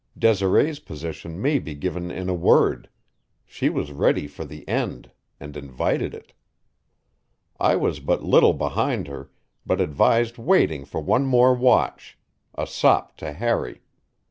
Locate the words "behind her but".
8.53-9.79